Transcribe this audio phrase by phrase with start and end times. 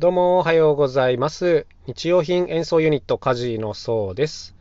[0.00, 1.66] どうもおはようございます。
[1.88, 4.54] 日用品演奏ユニットカジのそうです、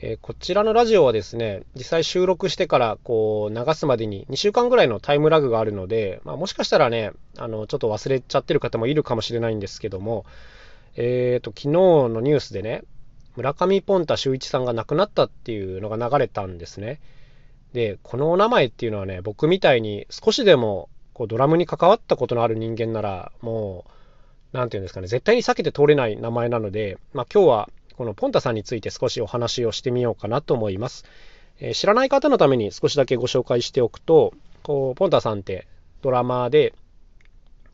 [0.00, 10.26] えーこちらのラジオはですね、実際収録してからこう流すまでに2週間ぐらいのタイムラグがあるので、まあ、もしかしたらね、あのちょっと忘れちゃってる方もいるかもしれないんですけども、
[10.96, 12.82] えーと、昨日のニュースでね、
[13.36, 17.00] 村上ポンタ秀一さんが亡くなったっていうのが流れたんですね。
[17.74, 23.90] で、このお名前っていうのはね、僕みたいに少しでもこうドラムに関わったことのある人間なら、もう、
[24.54, 31.04] なんていうんですかね、絶対に避けて通れない名前なので、まあ、今日はこのポンタさんについて少しお話をしてみようかなと思います。
[31.58, 34.32] えー知らない方のために少しだけご紹介しておくと、
[34.62, 35.66] こうポンタさんって
[36.02, 36.72] ドラマーで、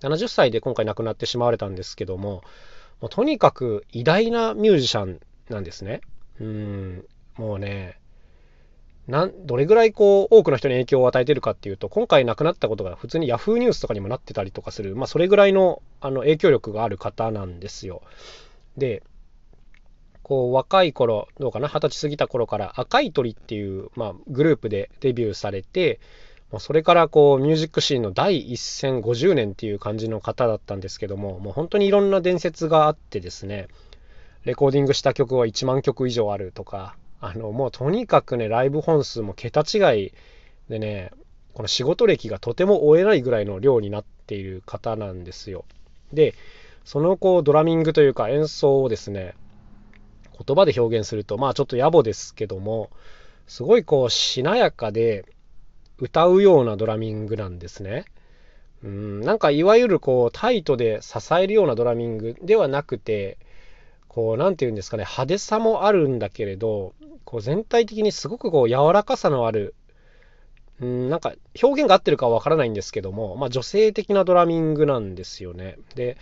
[0.00, 2.42] 70歳で今回亡くなってしまわれたんですけども、
[3.02, 5.20] もうとにかく偉大なミュージシャン
[5.50, 6.00] なんですね。
[6.40, 7.04] うん、
[7.36, 7.99] もうね、
[9.08, 18.02] なんどれぐらいこう多くの人に影響を与えてるかっていうと今回亡くなったことが普通に Yahoo ニュースとかにもなってたりとかする、まあ、それぐらいのあの影響力がある方なんですよ。
[18.76, 19.02] で
[20.22, 25.98] こう若い頃どうかな二十歳過ぎた頃から赤い鳥っていう、まあ、グループでデビューされて
[26.58, 33.66] それからこうミュージックシーンの第一線50年っていう感じの方だったんですけどももう本当にいろんな伝説があってですね
[34.44, 40.12] レコーディングした曲は1万曲以上あるとかあのもうとにかくねライブ本数も桁違い
[40.68, 41.10] でね
[41.52, 45.64] この仕事歴がとても追えないぐらいの量になっている方なんですよ。
[46.12, 46.34] で
[46.84, 49.34] そのこうドラミングというか演奏をですね
[50.46, 52.90] 言葉で表現するとまあちょっと野暮ですけども
[53.46, 55.26] すごいこうしなやかで
[55.98, 58.06] 歌うようなドラミングなんですね。
[58.82, 63.36] うんなんかいわゆるこうタイトで支えるようなドラミングではなくて
[64.08, 66.94] こう何て言うんですかね派手さもあるんだけれど
[67.30, 69.76] こう全体的にすごくこう柔らかさのある
[70.80, 75.78] うんなんか表現が合ってるかはわからないんですけども、まあ、女性的なドラミングなんですよね。
[75.94, 76.16] で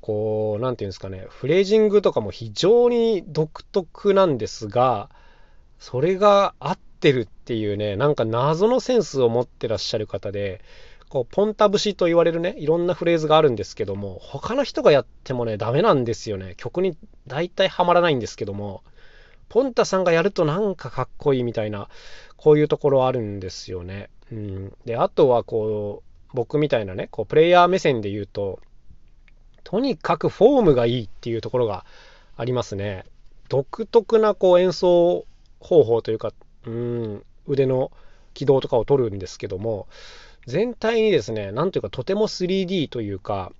[0.00, 5.10] こう何て言うんですかねフレージングとかも非常に独特なんですが
[5.80, 10.60] それが合ってるっていうねなんか謎のセンスを持ってらっしゃる方で
[11.08, 16.96] こうポンタ節と言われるねいろんなフレーズがあるんですけども他の人がやってもねダメなんですよね曲に
[17.26, 18.84] 大体はまらないんですけども
[19.48, 21.88] ポンタさんがやるとなんかかっこいいみたいな
[22.36, 24.10] こういうところあるんですよね。
[24.32, 28.60] うん、であとはこう僕みたいなねこうプレイヤー目線で言うと
[29.62, 31.84] とにかくフォームがいいっていうところが
[32.36, 33.04] ありますね。
[33.48, 35.26] 独特なこう演奏
[35.60, 36.32] 方法というか、
[36.66, 37.92] うん、腕の
[38.34, 39.86] 軌道とかを取るんですけども
[40.46, 43.52] 全体にですねなんというかとても 3D というか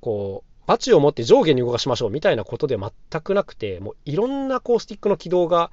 [0.00, 5.70] こうバチを持って上下に動かしましょうみたいなことで全くなくてもういろんなこうスティックの軌道が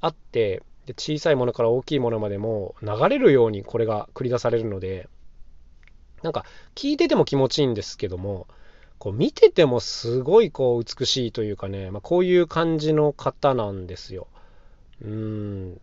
[0.00, 5.08] あってで小さいものから大きいものまでも流れるようにこれが繰り出されるので
[6.22, 8.46] なんか聞いてても気持ちいいんですけども
[8.98, 14.28] こう見ててもすごいこう美しいというかね、まあ、こういう感じの方なんですよ。
[15.02, 15.80] うん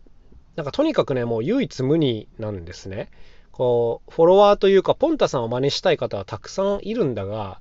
[0.56, 3.10] なんかとにかくねもう唯一無二なんですね。
[3.52, 7.60] こうフォロワーというかポンタさんを真似したい方はたくさんいるんだが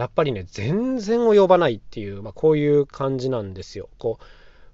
[0.00, 3.90] やっぱりね全然及ばないっていう、まあ、こういう感じなんですよ。
[3.98, 4.24] こう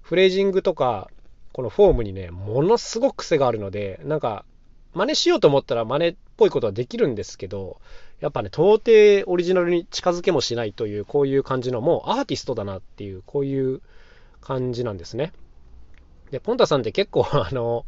[0.01, 1.09] フレージングとか
[1.51, 4.45] このフォームにねものすごく癖があるのでなんか
[4.93, 7.81] 真似しようと思ったら真似っぽいことはできるんですけど
[8.21, 13.81] やっぱね到底オリジナルに近づけもしないというこういう感じのもうアーティストだなっていうこういう
[14.39, 15.33] 感じなんですね。
[16.31, 17.85] でポンタさんって結構 あの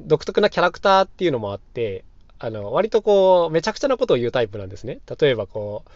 [0.00, 2.04] 独特なキャラクターっていうのもあって
[2.40, 4.98] あの割とこうめちゃくちゃなことを言うタイプなんですね。
[5.20, 5.90] 例えばこう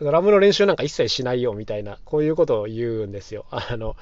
[0.00, 3.46] ドラムの練習なんか一切しないよみたいなこういうことを言うんですよ。
[3.50, 3.96] あの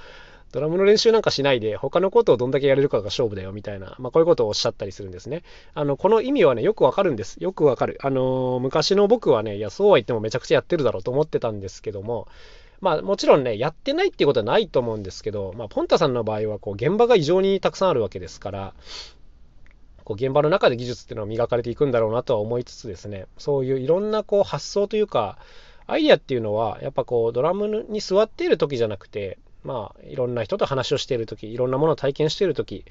[0.53, 5.43] ドラムの練習なんかしないで他のことをどんだけやれるかが勝負だよみたいな、まあ、こういうことをおっしゃったりするんですね。
[5.75, 7.37] あのこの意味はねよくわかるんです。
[7.43, 7.99] よくわかる。
[8.03, 12.29] あの昔の僕はねいやそうは言ってもめちゃくちゃやってるだろうと思ってたんですけども
[12.81, 18.75] まあもちろんねやってないっていうことはないと思うんですけど、まあ、ポンタさんの場合はこう現場が異常にたくさんあるわけですから
[20.05, 25.39] こう現場の中で技術っていうのは磨かれていくんだろうなとは思いつつですねそういういろんなこう発想というか
[25.87, 32.85] アイディアっていうのはやっぱこうドラムに座っている時じゃなくてまあいろんな人と話をしている時いろんなものを体験している時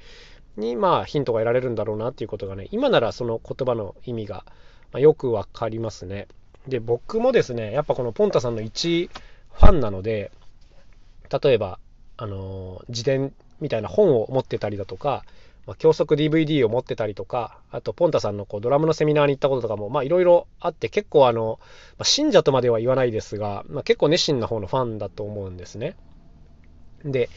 [0.56, 4.44] にまあヒントが得られるんだろうなっていうことがね今ならその言葉の意味が
[4.92, 6.28] まよくわかりますね。
[6.66, 9.10] で僕もですねやっぱこのポンタさんの一
[9.52, 10.32] ファンなので
[11.42, 11.78] 例えば
[12.16, 15.24] あの自伝みたいな本を持ってたりだとか、
[15.66, 21.58] まあ、教則 DVD を持ってたりとかあとポンタさんのこうドラムのセミナーに行ったこととかもまあいろいろあって結構あの、
[21.98, 25.96] まあ、信者とまでは言わないですが、まあ、結構熱心な方のファンだと思うんですね。
[27.04, 27.28] で、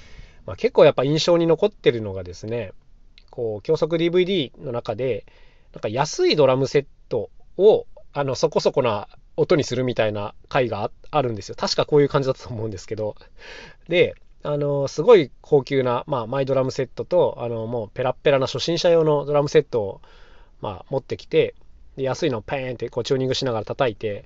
[0.46, 2.72] まあ、結構やっぱ印象に残ってるのがですね
[3.30, 5.26] こう教則 DVD の中で
[5.74, 11.56] なんか安いドラムセットをあのそこそこな音にするみたいな回があるんですよ。
[11.56, 13.16] 確かこういう感じだったと思うんですけど。
[13.88, 20.02] で、あの、すごい高級な、まあ、マイドラムセットと、あの、もうペラッペラな初心者用のドラムセットを、
[20.62, 21.56] まあ、持ってきて、
[21.98, 24.26] で安いのをペーンってこうチューニングしながら叩いて、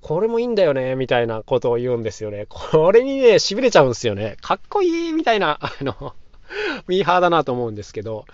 [0.00, 2.46] これもいいんだよね、みたいなことを言うんですよね。
[2.48, 4.36] これにね、痺れちゃうんですよね。
[4.40, 6.14] かっこいいみたいな、 あの、
[6.86, 8.24] ミーハーだなと思うんですけど、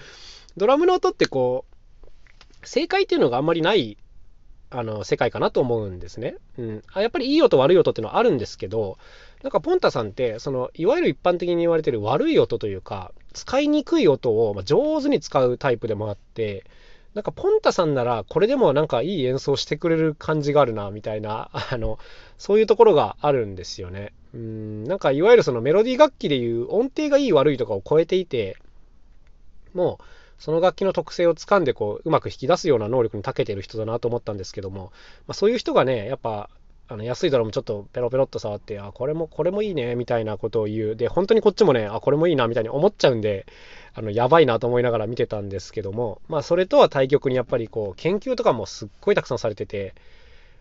[0.56, 1.64] ドラムの音ってこ
[2.04, 2.06] う、
[2.66, 3.96] 正解っていうのがあんまりない
[4.70, 6.36] あの世界かなと思うんですね。
[6.58, 8.98] うん、あやっぱりいい音悪い音っていうのはあるんですけど
[9.42, 16.64] なんかポンタさんってそのいわゆる一般的に言われてる悪い音というか使いにくい音を上手に使うタイプでもあって
[17.14, 21.98] なんかポンタさんならこれでもなんかいい演奏してくれる感じがあるなみたいな あの
[22.38, 24.12] そういうところがあるんですよね。
[24.34, 28.58] うんなんかいわゆるそのメロディー楽器でいう音程がいい悪いとかを超えていて
[29.72, 30.04] もう
[30.38, 34.92] その楽器の特性をつかんでこううまく引き出すような能力に長けてる人だなと思ったんですけども、
[35.26, 36.50] まあ、そういう人がねやっぱ
[36.88, 40.96] あの安いドラムちょっとペロペロっと触ってあこれもこれもいいねみたいなことを言う。
[40.96, 43.46] で本当にこっちもねあこれもいいなみたいに思っちゃうんで
[43.94, 49.94] あのやばいなと思いながら見てたんですけどもまあそれとは対極にやっぱりこう研究とかもすっごいたくさんされてて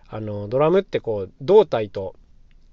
[0.07, 2.15] あのドラムってこう胴体と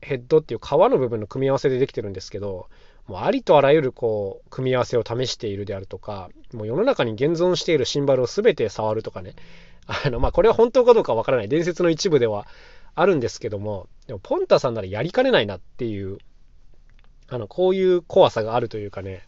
[0.00, 2.69] ヘッドっていう皮の部分の組み合わせでできてるんですけど
[3.06, 9.34] もうありとあらゆるこう組み合わせを試しているであるとかもう世の中に現存しているシンバルを全て触るとかね。
[9.87, 11.48] あのまあこれは本当かどうかわからない。
[11.48, 12.46] 伝説の一部では
[12.94, 16.18] あるんですけどもでもポンタさんならやりかねないなっていう
[17.28, 19.22] あのこういう怖さがあるというかね、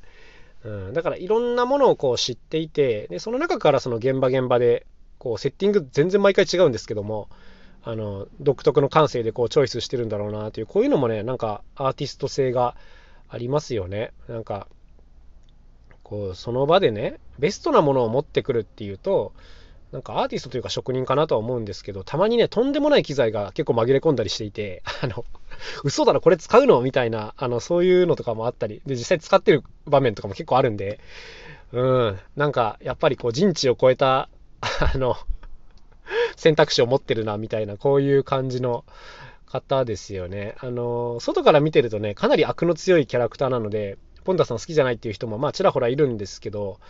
[0.64, 4.86] うん、だからいろんなものをこう知っていてでその中からその現場現場で
[5.18, 7.28] こうセッティング全然毎回違うんですけども
[7.82, 12.76] あの独特の感性でこうチョイスしてるんだろうなというこういうのもねなんかアーティスト性が
[13.34, 14.12] ありますよね。
[14.28, 14.68] なんか、
[16.02, 19.32] こう、その場でね、ベストなものを持ってくるっていうと、
[19.94, 25.24] なんかアーティストというか職人かなとは思うんですけど、たまにね、とんでもない機材が結構紛れ込んだりしていて、 あの、
[25.84, 26.80] 嘘だろ、これ使うの？
[26.80, 30.98] みたいな、あの、そういうのとかもあったり、で、実際使ってる場面とかも結構あるんで、
[31.70, 34.28] うん、なんか、やっぱりこう、人知を超えた、
[34.60, 35.14] あの、
[36.34, 38.84] 選択肢を持ってるな、みたいな、こういう感じの、
[39.46, 40.56] 方ですよね。
[40.58, 46.80] あの、外から見てるとね、かなり悪の強いキャラクターなので、ポンタさん好きじゃないっていう人も、まあ、ちらほらいるんですけど、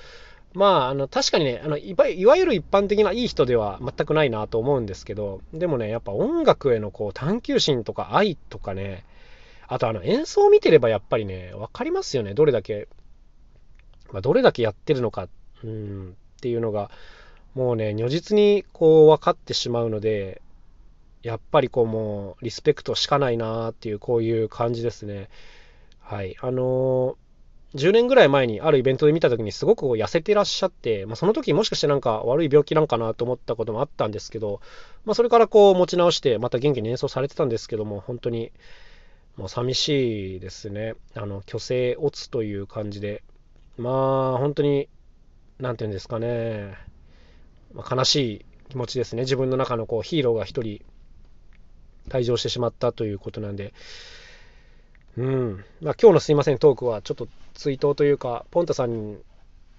[0.54, 9.04] まあ、あの、確かにね、あのいわいわゆる一般的ないい人では全くないなと思うんですけど、でもね、やっぱ音楽へのこう探求心とか愛とかね、
[9.66, 12.86] あとあの演奏を見てればやっぱりね、分かりますよね、どれだけ、
[14.12, 15.28] まあ、どれだけやってるのか、
[15.64, 16.90] うん、っていうのが、
[17.54, 20.40] もうね、如実にこう分かってしまうので、
[21.22, 25.30] やっぱりこうもうリスペクトしかないなっていうこういう感じですね。
[26.00, 26.36] はい。
[26.40, 27.16] あのー、
[27.74, 34.60] 10年ぐらい前にあるイベントで見た時にすごく痩せてらっしゃって、まあ、その時もしかしてなんか悪い病気なんかなと思ったこともあったんですけど、
[35.04, 38.52] まあ、それからこう持ち直してまた元気に演奏されてたんですけども、本当に
[39.36, 40.94] もう寂しいですね。
[41.14, 43.24] あの、虚勢オツという感じで、
[43.76, 44.88] まあ本当に、
[45.58, 46.74] なんていうんですかね、
[47.72, 49.22] まあ、悲しい気持ちですね。
[49.22, 50.84] 自分の中のこうヒーローが一人
[52.08, 53.74] 退場してしまったということなんで、
[55.16, 55.64] うん。
[55.80, 59.18] まあ、今日のすいませんトークはちょっと追悼というか、ポンタさん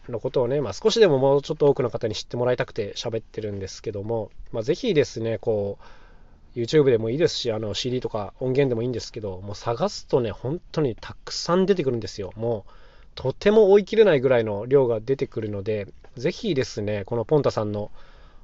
[0.10, 12.32] のことをね、まあ、少しでももうちょっと多くの方に知ってもらいたくて喋ってるんですけども、まあ、ぜひですね、こう、YouTube でもいいですし、あの CD とか音源でもいいんですけど、もう探すとね、本当にたくさん出てくるんですよ。
[12.38, 12.72] もう、
[13.16, 17.92] とても追い切れないぐらいの量が出てくるので、ぜひですね、このポンタさんの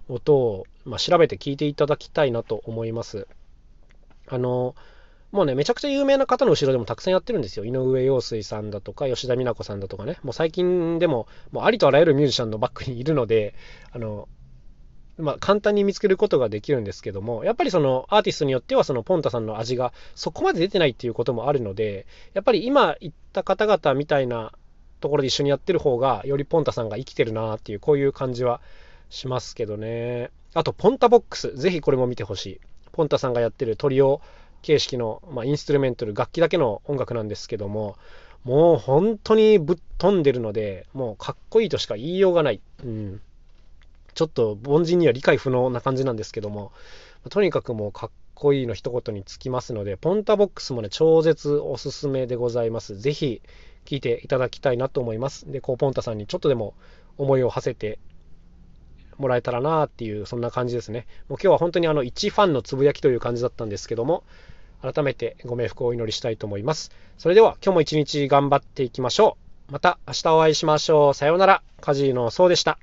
[0.10, 3.28] 音を、まあ、調べて聞いていただきたいなと思います。
[4.28, 4.76] あの、
[5.32, 7.66] もうね、めちゃくちゃ有名な方の後ろでもたくさんやってるんですよ。
[7.66, 10.18] 井上陽水さんだとか、吉田美奈子さんだとかね。
[10.24, 13.56] もう最近でも、もうありとあらゆるミュージシャンのバックにいるので、
[13.92, 14.28] あの、
[15.18, 24.52] まあ、簡単に見つけることができるんですけども、やっぱりそのアーティストによってはそのポンタさんの味がそこまで出てないっていうこともあるので、やっぱり今言った方々みたいな
[25.00, 28.62] ところで一緒にやってる方が、よりポンタさんが生きてるなっていう、こういう感じは
[29.10, 30.32] しますけどね。
[30.54, 31.56] あと、ポンタボックス。
[31.56, 32.60] ぜひこれも見てほしい。
[32.92, 34.22] ポンタさんがやってるトリオ
[34.62, 37.96] 形式の、まあ、インストゥルメンタル、楽器だけの音楽なんですけども、
[38.44, 42.62] もう本当にぶっ飛んでるので、もうかっこいいとしか言いようがない。
[42.84, 43.22] うん。
[44.14, 46.72] ちょっと凡人には理解不能な感じなんですけども、
[47.30, 52.98] とにかくもうかっこいいの一言につきますので、ポンタボックスもね、超絶おすすめでございます。
[52.98, 53.42] ぜひ
[53.86, 55.52] 聴いていただきたいなと思います。
[55.52, 56.74] で、こう、ポンタさんにちょっとでも
[57.18, 58.00] 思いを馳せて
[59.22, 61.08] もらえたらなっていう、そんな感じですね。
[61.30, 64.24] もう今日は本当にあの、一ファンのつぶやきという感じだったんですけども、
[64.82, 66.92] 改めてご冥福をお祈りしたいと思います。
[67.18, 69.38] それでは今日も一日頑張っていきましょ
[69.70, 69.72] う。
[69.72, 71.14] また明日お会いしましょう。
[71.14, 71.62] さようなら。
[71.80, 72.78] カジーのそうでした。